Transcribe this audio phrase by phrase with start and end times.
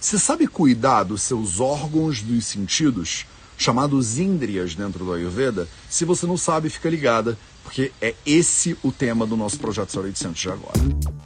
[0.00, 3.26] Você sabe cuidar dos seus órgãos dos sentidos,
[3.58, 5.68] chamados índrias dentro do Ayurveda?
[5.90, 10.40] Se você não sabe, fica ligada, porque é esse o tema do nosso projeto 0800
[10.40, 11.19] de agora.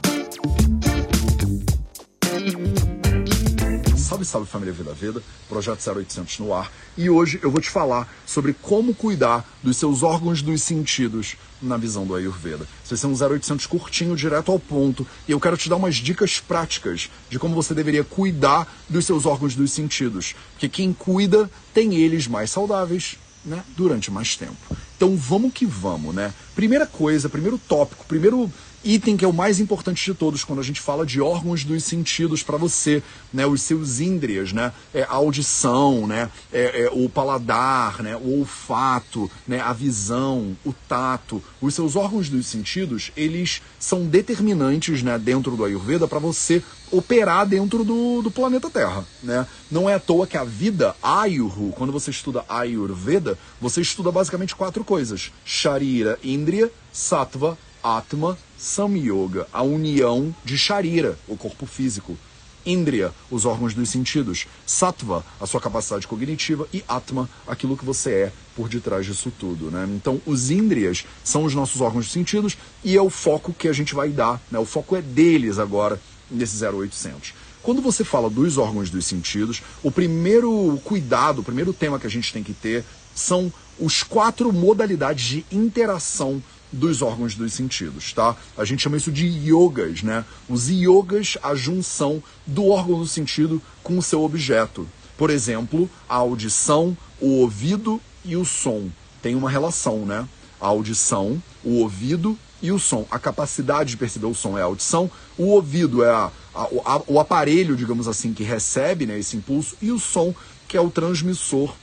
[4.25, 6.71] Salve, salve família Vida Veda, projeto 0800 no ar.
[6.97, 11.77] E hoje eu vou te falar sobre como cuidar dos seus órgãos dos sentidos na
[11.77, 12.67] visão do Ayurveda.
[12.87, 15.07] Vai ser um 0800 curtinho, direto ao ponto.
[15.27, 19.25] E eu quero te dar umas dicas práticas de como você deveria cuidar dos seus
[19.25, 20.35] órgãos dos sentidos.
[20.51, 24.55] Porque quem cuida tem eles mais saudáveis, né, durante mais tempo.
[24.97, 26.33] Então vamos que vamos, né?
[26.55, 28.51] Primeira coisa, primeiro tópico, primeiro
[28.85, 31.83] item que é o mais importante de todos quando a gente fala de órgãos dos
[31.83, 33.01] sentidos para você,
[33.33, 33.45] né?
[33.45, 34.71] Os seus índrias, né?
[34.93, 36.29] É, a audição, né?
[36.53, 38.15] É, é, o paladar, né?
[38.15, 39.59] O olfato, né?
[39.59, 41.43] A visão, o tato.
[41.59, 45.17] Os seus órgãos dos sentidos, eles são determinantes, né?
[45.17, 49.47] Dentro do Ayurveda para você operar dentro do, do planeta Terra, né?
[49.71, 54.55] Não é à toa que a vida, Ayurhu, quando você estuda Ayurveda, você estuda basicamente
[54.55, 62.17] quatro coisas: Sharira, Indriya, Sattva, Atma, Samyoga, a união de Sharira, o corpo físico.
[62.65, 64.47] Indriya, os órgãos dos sentidos.
[64.65, 66.67] Sattva, a sua capacidade cognitiva.
[66.73, 69.69] E Atma, aquilo que você é por detrás disso tudo.
[69.69, 69.87] Né?
[69.95, 73.73] Então, os Indrias são os nossos órgãos dos sentidos e é o foco que a
[73.73, 74.41] gente vai dar.
[74.49, 74.57] Né?
[74.57, 77.35] O foco é deles agora, nesse 0800.
[77.61, 82.09] Quando você fala dos órgãos dos sentidos, o primeiro cuidado, o primeiro tema que a
[82.09, 86.41] gente tem que ter são os quatro modalidades de interação
[86.75, 88.35] dos órgãos dos sentidos, tá?
[88.57, 90.25] A gente chama isso de yogas, né?
[90.49, 94.87] Os yogas, a junção do órgão do sentido com o seu objeto.
[95.17, 98.89] Por exemplo, a audição, o ouvido e o som.
[99.21, 100.27] Tem uma relação, né?
[100.59, 103.05] A audição, o ouvido e o som.
[103.09, 107.01] A capacidade de perceber o som é a audição, o ouvido é a, a, a,
[107.07, 110.33] o aparelho, digamos assim, que recebe né, esse impulso, e o som,
[110.67, 111.73] que é o transmissor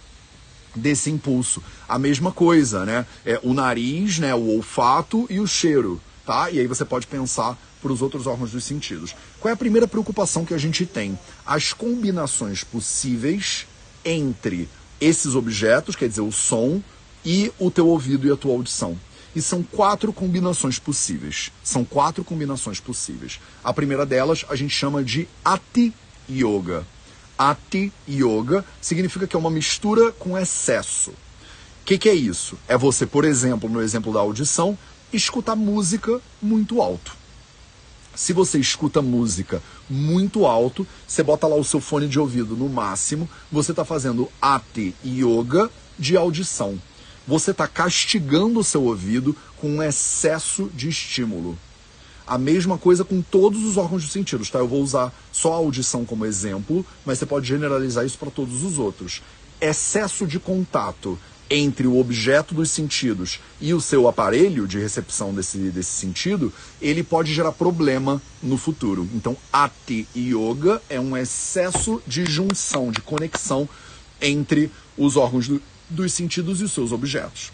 [0.75, 1.63] desse impulso.
[1.89, 3.07] A mesma coisa, né?
[3.25, 4.35] É o nariz, né?
[4.35, 6.51] O olfato e o cheiro, tá?
[6.51, 9.15] E aí você pode pensar para os outros órgãos dos sentidos.
[9.41, 11.19] Qual é a primeira preocupação que a gente tem?
[11.45, 13.67] As combinações possíveis
[14.05, 14.69] entre
[15.01, 16.81] esses objetos, quer dizer, o som
[17.25, 18.97] e o teu ouvido e a tua audição.
[19.35, 21.51] E são quatro combinações possíveis.
[21.65, 23.41] São quatro combinações possíveis.
[23.65, 25.93] A primeira delas a gente chama de Ati
[26.31, 26.87] Yoga.
[27.39, 31.11] Ati Yoga significa que é uma mistura com excesso.
[31.11, 32.57] O que, que é isso?
[32.69, 34.79] É você, por exemplo, no exemplo da audição,
[35.13, 37.13] escutar música muito alto.
[38.15, 42.69] Se você escuta música muito alto, você bota lá o seu fone de ouvido no
[42.69, 46.79] máximo, você está fazendo ati yoga de audição.
[47.27, 51.59] Você está castigando o seu ouvido com um excesso de estímulo.
[52.27, 54.59] A mesma coisa com todos os órgãos dos sentidos, tá?
[54.59, 58.63] Eu vou usar só a audição como exemplo, mas você pode generalizar isso para todos
[58.63, 59.23] os outros.
[59.61, 61.19] Excesso de contato
[61.53, 66.51] entre o objeto dos sentidos e o seu aparelho de recepção desse, desse sentido,
[66.81, 69.07] ele pode gerar problema no futuro.
[69.15, 73.69] Então, Ati Yoga é um excesso de junção, de conexão
[74.21, 75.61] entre os órgãos do,
[75.91, 77.53] dos sentidos e os seus objetos.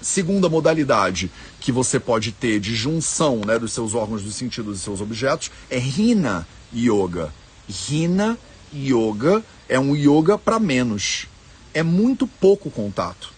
[0.00, 1.30] Segunda modalidade
[1.60, 5.50] que você pode ter de junção né, dos seus órgãos dos sentidos e seus objetos
[5.68, 7.32] é Rina Yoga.
[7.68, 8.38] Rina
[8.74, 11.26] Yoga é um yoga para menos.
[11.74, 13.32] É muito pouco contato.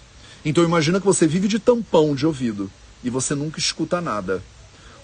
[0.44, 2.70] Então imagina que você vive de tampão de ouvido
[3.02, 4.42] e você nunca escuta nada.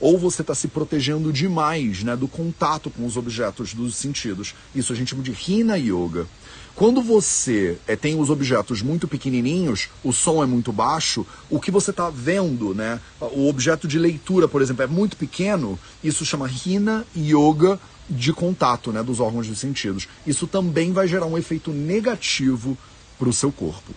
[0.01, 4.55] Ou você está se protegendo demais né, do contato com os objetos dos sentidos.
[4.75, 6.27] Isso a gente chama de Rina Yoga.
[6.79, 11.73] Quando você é, tem os objetos muito pequenininhos, o som é muito baixo, o que
[11.73, 13.01] você está vendo, né?
[13.21, 18.93] O objeto de leitura, por exemplo, é muito pequeno, isso chama Rina Yoga de contato,
[18.93, 19.03] né?
[19.03, 20.07] Dos órgãos dos sentidos.
[20.25, 22.79] Isso também vai gerar um efeito negativo
[23.19, 23.93] para o seu corpo.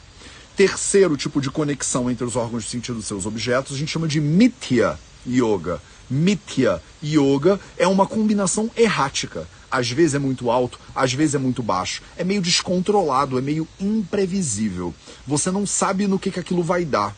[0.58, 4.08] Terceiro tipo de conexão entre os órgãos dos sentidos e seus objetos, a gente chama
[4.08, 5.80] de Mithya Yoga.
[6.12, 11.64] Mithya Yoga é uma combinação errática às vezes é muito alto, às vezes é muito
[11.64, 12.04] baixo.
[12.18, 14.94] É meio descontrolado, é meio imprevisível.
[15.26, 17.16] Você não sabe no que, que aquilo vai dar.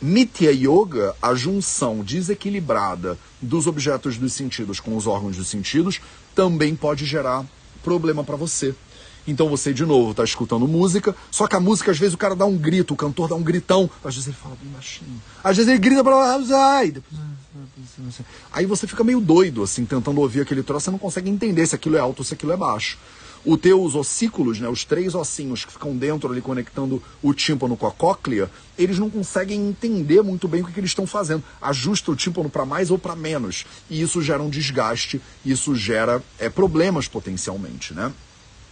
[0.00, 6.00] Mithya Yoga, a junção desequilibrada dos objetos dos sentidos com os órgãos dos sentidos,
[6.34, 7.44] também pode gerar
[7.82, 8.74] problema para você.
[9.26, 12.36] Então você, de novo, está escutando música, só que a música, às vezes, o cara
[12.36, 15.56] dá um grito, o cantor dá um gritão, às vezes ele fala bem baixinho, às
[15.56, 16.38] vezes ele grita para lá,
[16.76, 16.94] ai,
[18.52, 21.74] aí você fica meio doido, assim, tentando ouvir aquele troço, você não consegue entender se
[21.74, 22.98] aquilo é alto ou se aquilo é baixo.
[23.44, 27.86] os teus ossículos, né, os três ossinhos que ficam dentro ali conectando o tímpano com
[27.86, 31.42] a cóclea, eles não conseguem entender muito bem o que, que eles estão fazendo.
[31.60, 33.64] Ajusta o tímpano para mais ou para menos.
[33.88, 38.12] E isso gera um desgaste, isso gera é, problemas potencialmente, né?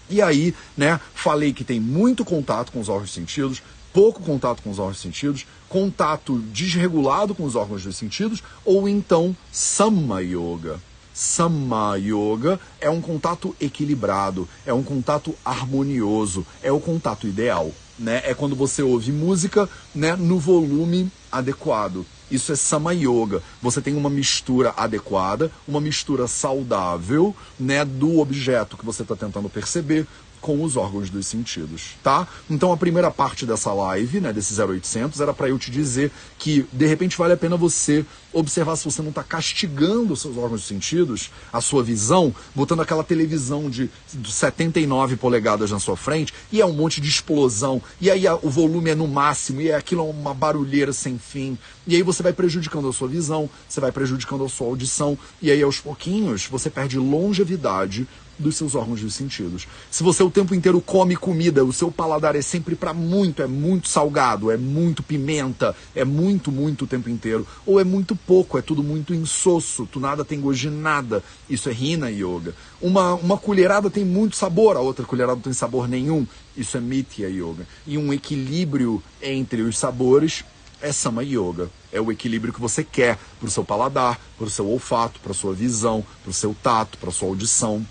[0.09, 3.61] E aí, né, falei que tem muito contato com os órgãos sentidos,
[3.97, 9.35] pouco contato com os órgãos sentidos, contato desregulado com os órgãos dos sentidos, ou então
[9.51, 10.79] Sama Yoga.
[11.15, 17.73] Sama Yoga é um contato equilibrado, é um contato harmonioso, é o contato ideal.
[17.99, 18.21] Né?
[18.27, 22.05] É quando você ouve música né, no volume adequado.
[22.31, 23.43] Isso é Sama Yoga.
[23.63, 29.49] Você tem uma mistura adequada, uma mistura saudável né, do objeto que você está tentando
[29.49, 30.07] perceber
[30.47, 32.29] com os órgãos dos sentidos, tá?
[32.49, 36.65] Então a primeira parte dessa live, né, desse 0800, era para eu te dizer que
[36.73, 40.61] de repente vale a pena você observar se você não está castigando os seus órgãos
[40.61, 43.91] dos sentidos, a sua visão, botando aquela televisão de
[44.25, 48.91] 79 polegadas na sua frente e é um monte de explosão, e aí o volume
[48.91, 51.59] é no máximo, e aquilo é uma barulheira sem fim,
[51.89, 55.51] e aí você vai prejudicando a sua visão, você vai prejudicando a sua audição, e
[55.51, 58.07] aí aos pouquinhos você perde longevidade
[58.39, 59.67] dos seus órgãos dos sentidos.
[59.91, 63.47] Se você o tempo inteiro come comida, o seu paladar é sempre para muito, é
[63.47, 68.59] muito salgado, é muito pimenta, é muito, muito o tempo inteiro, ou é muito pouco,
[68.59, 71.23] é tudo muito insosso, tu nada tem gosto de nada.
[71.49, 72.55] Isso é Rina Yoga.
[72.81, 76.27] Uma, uma colherada tem muito sabor, a outra colherada não tem sabor nenhum.
[76.57, 77.67] Isso é Mithya Yoga.
[77.87, 80.45] E um equilíbrio entre os sabores
[80.81, 81.71] é Sama Yoga.
[81.93, 85.33] É o equilíbrio que você quer para o seu paladar, para o seu olfato, para
[85.33, 87.87] a sua visão, para o seu tato, para a sua audição.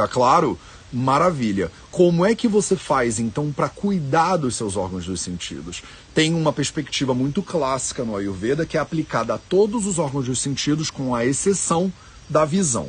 [0.00, 0.58] Tá claro?
[0.90, 1.70] Maravilha.
[1.90, 5.82] Como é que você faz então para cuidar dos seus órgãos dos sentidos?
[6.14, 10.38] Tem uma perspectiva muito clássica no Ayurveda que é aplicada a todos os órgãos dos
[10.38, 11.92] sentidos, com a exceção
[12.30, 12.88] da visão.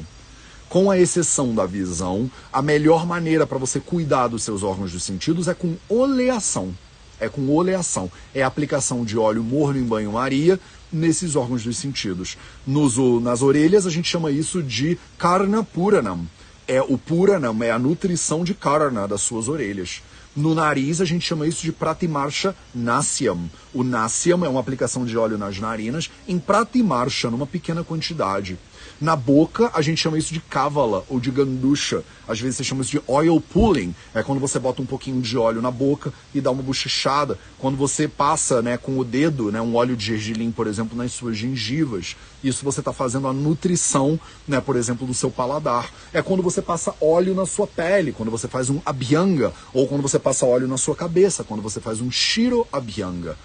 [0.70, 5.04] Com a exceção da visão, a melhor maneira para você cuidar dos seus órgãos dos
[5.04, 6.74] sentidos é com oleação.
[7.20, 8.10] É com oleação.
[8.34, 10.58] É a aplicação de óleo morno em banho-maria
[10.90, 12.38] nesses órgãos dos sentidos.
[12.66, 16.26] Nos, nas orelhas, a gente chama isso de Karna Puranam
[16.72, 20.02] é o Puranam, é a nutrição de Karna das suas orelhas.
[20.34, 23.50] No nariz, a gente chama isso de Pratimarsha Nasyam.
[23.74, 28.58] O Nasyam é uma aplicação de óleo nas narinas em Pratimarsha, numa pequena quantidade.
[29.02, 32.04] Na boca, a gente chama isso de cávala ou de ganducha.
[32.28, 33.96] Às vezes você chama isso de oil pulling.
[34.14, 37.36] É quando você bota um pouquinho de óleo na boca e dá uma bochechada.
[37.58, 41.14] Quando você passa né, com o dedo, né, um óleo de gergelim, por exemplo, nas
[41.14, 42.16] suas gengivas.
[42.44, 45.92] Isso você está fazendo a nutrição, né, por exemplo, do seu paladar.
[46.14, 50.04] É quando você passa óleo na sua pele, quando você faz um abhyanga, ou quando
[50.04, 53.36] você passa óleo na sua cabeça, quando você faz um shiro abhyanga.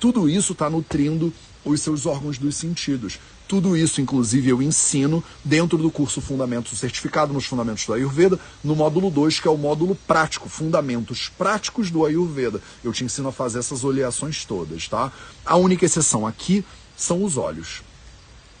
[0.00, 1.32] Tudo isso está nutrindo
[1.64, 3.18] os seus órgãos dos sentidos.
[3.46, 8.74] Tudo isso, inclusive, eu ensino dentro do curso Fundamentos Certificado nos Fundamentos do Ayurveda, no
[8.74, 12.60] módulo 2, que é o módulo prático, Fundamentos Práticos do Ayurveda.
[12.82, 15.12] Eu te ensino a fazer essas oleações todas, tá?
[15.44, 16.64] A única exceção aqui
[16.96, 17.82] são os olhos.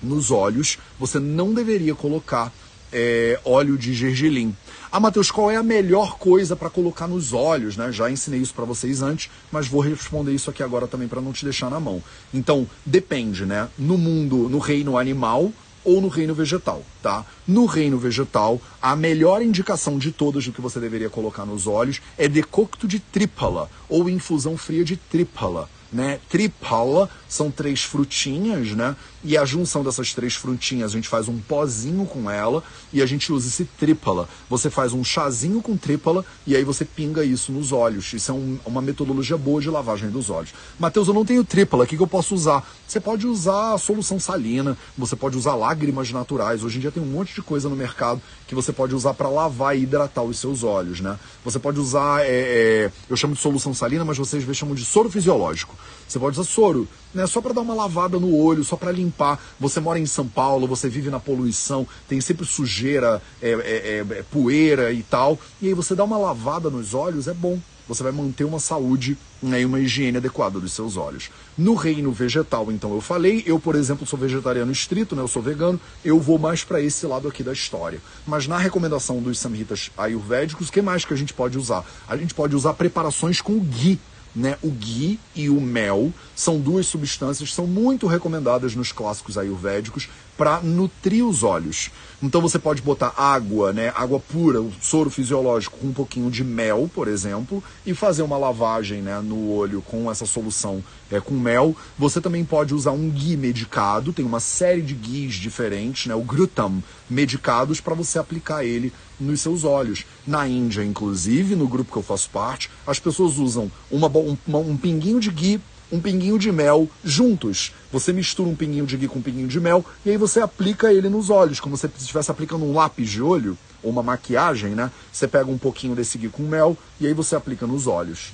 [0.02, 2.52] Nos olhos, você não deveria colocar
[2.94, 4.56] é, óleo de gergelim.
[4.90, 7.76] Ah, Matheus, qual é a melhor coisa para colocar nos olhos?
[7.76, 7.90] Né?
[7.90, 11.32] Já ensinei isso para vocês antes, mas vou responder isso aqui agora também para não
[11.32, 12.00] te deixar na mão.
[12.32, 13.68] Então, depende, né?
[13.76, 15.52] No mundo, no reino animal
[15.84, 17.26] ou no reino vegetal, tá?
[17.46, 22.00] No reino vegetal, a melhor indicação de todas do que você deveria colocar nos olhos
[22.16, 26.18] é decocto de trípala ou infusão fria de trípala né?
[26.28, 28.96] Tripala são três frutinhas, né?
[29.22, 32.62] E a junção dessas três frutinhas, a gente faz um pozinho com ela
[32.92, 34.28] e a gente usa esse trípala.
[34.50, 38.12] Você faz um chazinho com trípala e aí você pinga isso nos olhos.
[38.12, 40.52] Isso é um, uma metodologia boa de lavagem dos olhos.
[40.78, 42.68] Mateus, eu não tenho trípala, o que, que eu posso usar?
[42.86, 46.64] Você pode usar solução salina, você pode usar lágrimas naturais.
[46.64, 48.20] Hoje em dia tem um monte de coisa no mercado
[48.54, 51.18] que você pode usar para lavar e hidratar os seus olhos, né?
[51.44, 55.10] Você pode usar, é, é, eu chamo de solução salina, mas vocês chamam de soro
[55.10, 55.76] fisiológico.
[56.06, 57.26] Você pode usar soro, né?
[57.26, 59.42] Só para dar uma lavada no olho, só para limpar.
[59.58, 64.18] Você mora em São Paulo, você vive na poluição, tem sempre sujeira, é, é, é,
[64.18, 65.38] é poeira e tal.
[65.60, 67.58] E aí você dá uma lavada nos olhos, é bom.
[67.88, 71.30] Você vai manter uma saúde né, e uma higiene adequada dos seus olhos.
[71.56, 75.42] No reino vegetal, então, eu falei, eu, por exemplo, sou vegetariano estrito, né, eu sou
[75.42, 78.00] vegano, eu vou mais para esse lado aqui da história.
[78.26, 81.84] Mas na recomendação dos samhitas ayurvédicos, o que mais que a gente pode usar?
[82.08, 84.00] A gente pode usar preparações com ghee,
[84.34, 84.56] né?
[84.62, 90.08] O ghee e o mel são duas substâncias que são muito recomendadas nos clássicos ayurvédicos
[90.36, 91.90] para nutrir os olhos.
[92.22, 96.90] Então você pode botar água, né, água pura, soro fisiológico com um pouquinho de mel,
[96.92, 101.76] por exemplo, e fazer uma lavagem, né, no olho com essa solução é, com mel.
[101.98, 106.14] Você também pode usar um ghee medicado, tem uma série de ghees diferentes, né?
[106.14, 110.04] O Grutam medicados para você aplicar ele nos seus olhos.
[110.26, 114.76] Na Índia, inclusive, no grupo que eu faço parte, as pessoas usam uma, um, um
[114.76, 115.60] pinguinho de ghee
[115.92, 117.72] um pinguinho de mel juntos.
[117.92, 120.92] Você mistura um pinguinho de ghee com um pinguinho de mel e aí você aplica
[120.92, 124.74] ele nos olhos, como se você estivesse aplicando um lápis de olho ou uma maquiagem,
[124.74, 124.90] né?
[125.12, 128.32] Você pega um pouquinho desse ghee com mel e aí você aplica nos olhos.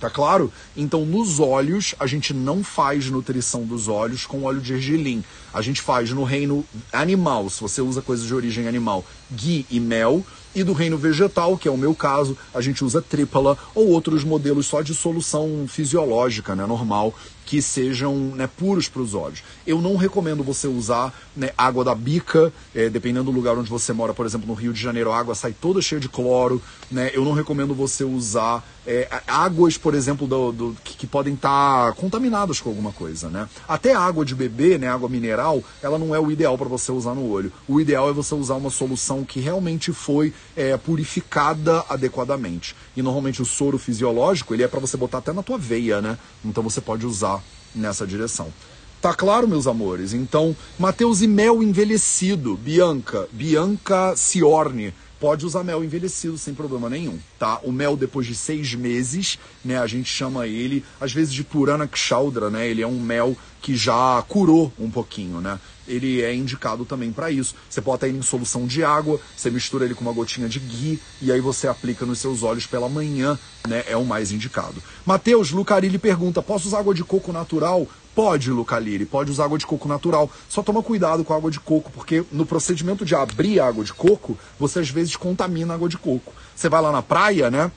[0.00, 0.52] Tá claro?
[0.76, 5.24] Então, nos olhos, a gente não faz nutrição dos olhos com óleo de ergelim.
[5.52, 9.80] A gente faz no reino animal, se você usa coisas de origem animal, ghee e
[9.80, 10.24] mel.
[10.54, 14.24] E do reino vegetal, que é o meu caso, a gente usa trípala ou outros
[14.24, 17.14] modelos só de solução fisiológica, né, normal,
[17.48, 19.42] que sejam né, puros para os olhos.
[19.66, 23.90] Eu não recomendo você usar né, água da bica, é, dependendo do lugar onde você
[23.90, 26.60] mora, por exemplo, no Rio de Janeiro, a água sai toda cheia de cloro.
[26.90, 27.10] Né?
[27.14, 31.86] Eu não recomendo você usar é, águas, por exemplo, do, do que, que, podem estar
[31.86, 33.28] tá contaminadas com alguma coisa.
[33.28, 33.48] Né?
[33.66, 37.14] Até água de bebê, né, água mineral, ela não é o ideal para você usar
[37.14, 37.52] no olho.
[37.66, 42.74] O ideal é você usar uma solução que realmente foi é, purificada adequadamente.
[42.96, 46.18] E normalmente o soro fisiológico ele é para você botar até na tua veia, né?
[46.44, 47.37] Então você pode usar
[47.74, 48.52] nessa direção.
[49.00, 50.12] Tá claro, meus amores?
[50.12, 57.18] Então, Mateus e mel envelhecido, Bianca, Bianca Ciorne, pode usar mel envelhecido sem problema nenhum,
[57.38, 57.60] tá?
[57.62, 61.86] O mel depois de seis meses, né, a gente chama ele, às vezes de Purana
[61.86, 62.68] Kshaldra, né?
[62.68, 65.58] Ele é um mel que já curou um pouquinho, né?
[65.88, 67.54] Ele é indicado também para isso.
[67.68, 71.00] Você bota ele em solução de água, você mistura ele com uma gotinha de ghee
[71.20, 73.84] e aí você aplica nos seus olhos pela manhã, né?
[73.88, 74.82] É o mais indicado.
[75.04, 77.86] Mateus Lucarilli pergunta: posso usar água de coco natural?
[78.14, 80.28] Pode, Lucaliri, pode usar água de coco natural.
[80.48, 83.84] Só toma cuidado com a água de coco, porque no procedimento de abrir a água
[83.84, 86.32] de coco, você às vezes contamina a água de coco.
[86.54, 87.70] Você vai lá na praia, né?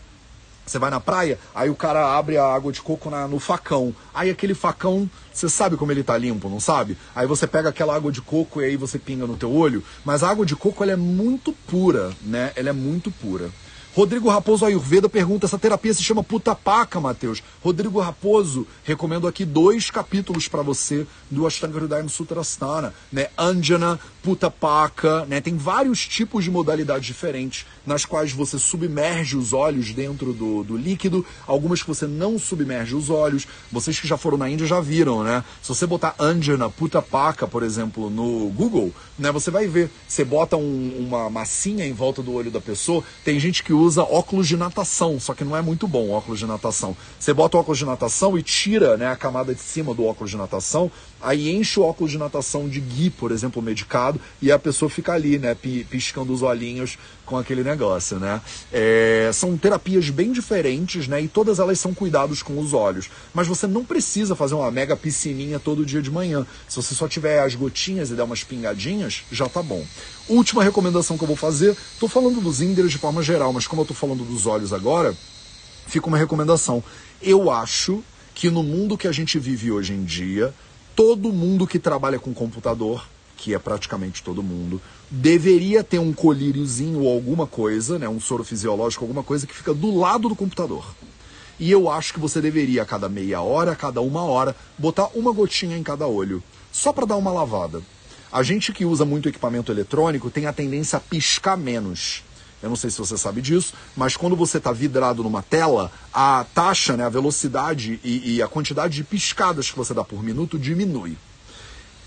[0.65, 3.93] Você vai na praia, aí o cara abre a água de coco na, no facão.
[4.13, 6.97] Aí aquele facão, você sabe como ele tá limpo, não sabe?
[7.15, 9.83] Aí você pega aquela água de coco e aí você pinga no teu olho.
[10.05, 12.51] Mas a água de coco ela é muito pura, né?
[12.55, 13.49] Ela é muito pura.
[13.93, 17.43] Rodrigo Raposo Ayurveda pergunta: essa terapia se chama Putapaca, Matheus?
[17.61, 23.27] Rodrigo Raposo, recomendo aqui dois capítulos para você do Ashtanga Hridayam Sutrasthana, né?
[23.37, 25.41] Anjana, Putapaca, né?
[25.41, 30.77] Tem vários tipos de modalidades diferentes nas quais você submerge os olhos dentro do, do
[30.77, 33.47] líquido, algumas que você não submerge os olhos.
[33.71, 35.43] Vocês que já foram na Índia já viram, né?
[35.61, 39.31] Se você botar Anjana, Putapaca, por exemplo, no Google, né?
[39.31, 39.89] Você vai ver.
[40.07, 43.03] Você bota um, uma massinha em volta do olho da pessoa.
[43.23, 46.45] Tem gente que usa óculos de natação, só que não é muito bom óculos de
[46.45, 46.95] natação.
[47.19, 50.31] Você bota o óculos de natação e tira né, a camada de cima do óculos
[50.31, 54.59] de natação, aí enche o óculos de natação de gui, por exemplo, medicado, e a
[54.59, 55.55] pessoa fica ali, né,
[55.89, 58.41] piscando os olhinhos com aquele negócio, né?
[58.73, 61.21] É, são terapias bem diferentes, né?
[61.21, 63.09] E todas elas são cuidados com os olhos.
[63.33, 66.45] Mas você não precisa fazer uma mega piscininha todo dia de manhã.
[66.67, 69.85] Se você só tiver as gotinhas e der umas pingadinhas, já tá bom.
[70.27, 73.81] Última recomendação que eu vou fazer, tô falando dos índios de forma geral, mas como
[73.81, 75.15] eu tô falando dos olhos agora,
[75.87, 76.83] fica uma recomendação.
[77.21, 80.53] Eu acho que no mundo que a gente vive hoje em dia,
[80.95, 83.05] todo mundo que trabalha com computador
[83.41, 84.79] que é praticamente todo mundo,
[85.09, 89.73] deveria ter um colíriozinho ou alguma coisa, né, um soro fisiológico, alguma coisa que fica
[89.73, 90.85] do lado do computador.
[91.59, 95.09] E eu acho que você deveria, a cada meia hora, a cada uma hora, botar
[95.15, 97.81] uma gotinha em cada olho, só para dar uma lavada.
[98.31, 102.23] A gente que usa muito equipamento eletrônico tem a tendência a piscar menos.
[102.61, 106.45] Eu não sei se você sabe disso, mas quando você está vidrado numa tela, a
[106.53, 110.59] taxa, né, a velocidade e, e a quantidade de piscadas que você dá por minuto
[110.59, 111.17] diminui.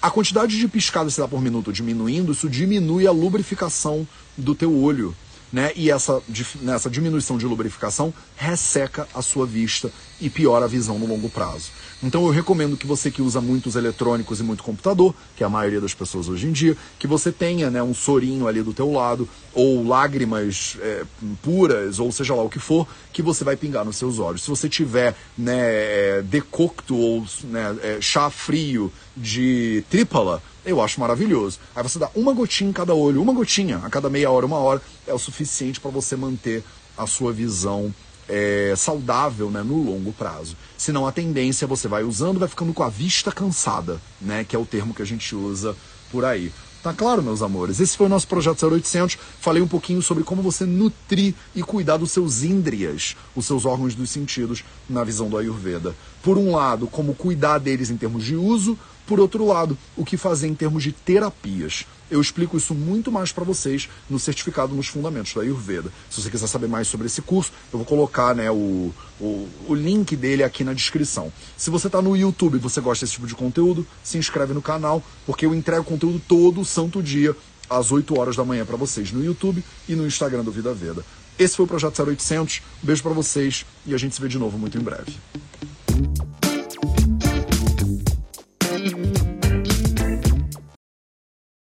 [0.00, 4.06] A quantidade de piscadas que você dá por minuto diminuindo, isso diminui a lubrificação
[4.36, 5.14] do teu olho.
[5.54, 5.70] Né?
[5.76, 6.20] E essa,
[6.62, 9.88] nessa diminuição de lubrificação resseca a sua vista
[10.20, 11.70] e piora a visão no longo prazo.
[12.02, 15.48] Então eu recomendo que você que usa muitos eletrônicos e muito computador, que é a
[15.48, 18.90] maioria das pessoas hoje em dia, que você tenha né, um sorinho ali do teu
[18.90, 21.04] lado, ou lágrimas é,
[21.40, 24.42] puras, ou seja lá o que for, que você vai pingar nos seus olhos.
[24.42, 31.00] Se você tiver né, é, decocto ou né, é, chá frio de trípala, eu acho
[31.00, 31.58] maravilhoso.
[31.74, 34.58] Aí você dá uma gotinha em cada olho, uma gotinha a cada meia hora, uma
[34.58, 36.64] hora, é o suficiente para você manter
[36.96, 37.94] a sua visão
[38.28, 40.56] é, saudável né, no longo prazo.
[40.76, 44.58] Senão a tendência você vai usando, vai ficando com a vista cansada, né, que é
[44.58, 45.76] o termo que a gente usa
[46.10, 46.52] por aí.
[46.84, 47.80] Tá claro, meus amores?
[47.80, 49.16] Esse foi o nosso projeto 0800.
[49.40, 53.94] Falei um pouquinho sobre como você nutrir e cuidar dos seus índrias, os seus órgãos
[53.94, 55.96] dos sentidos, na visão do Ayurveda.
[56.22, 60.16] Por um lado, como cuidar deles em termos de uso, por outro lado, o que
[60.16, 61.86] fazer em termos de terapias.
[62.10, 65.90] Eu explico isso muito mais para vocês no certificado nos fundamentos da Ayurveda.
[66.10, 69.74] Se você quiser saber mais sobre esse curso, eu vou colocar né, o, o, o
[69.74, 71.32] link dele aqui na descrição.
[71.56, 74.62] Se você está no YouTube e você gosta desse tipo de conteúdo, se inscreve no
[74.62, 77.34] canal, porque eu entrego conteúdo todo santo dia
[77.68, 81.04] às 8 horas da manhã para vocês no YouTube e no Instagram do Vida Veda.
[81.38, 82.62] Esse foi o Projeto 0800.
[82.82, 85.16] Um beijo para vocês e a gente se vê de novo muito em breve.